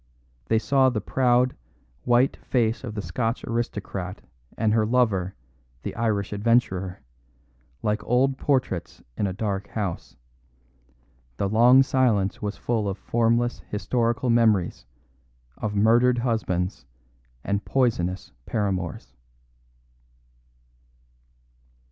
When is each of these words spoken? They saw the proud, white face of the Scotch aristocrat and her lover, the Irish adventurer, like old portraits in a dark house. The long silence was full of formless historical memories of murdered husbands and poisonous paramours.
They 0.47 0.57
saw 0.57 0.89
the 0.89 0.99
proud, 0.99 1.55
white 2.05 2.35
face 2.37 2.83
of 2.83 2.95
the 2.95 3.03
Scotch 3.03 3.43
aristocrat 3.43 4.21
and 4.57 4.73
her 4.73 4.83
lover, 4.83 5.35
the 5.83 5.95
Irish 5.95 6.33
adventurer, 6.33 7.01
like 7.83 8.03
old 8.03 8.39
portraits 8.39 9.03
in 9.15 9.27
a 9.27 9.31
dark 9.31 9.67
house. 9.67 10.15
The 11.37 11.47
long 11.47 11.83
silence 11.83 12.41
was 12.41 12.57
full 12.57 12.89
of 12.89 12.97
formless 12.97 13.59
historical 13.69 14.31
memories 14.31 14.87
of 15.57 15.75
murdered 15.75 16.17
husbands 16.17 16.87
and 17.43 17.63
poisonous 17.63 18.31
paramours. 18.47 19.13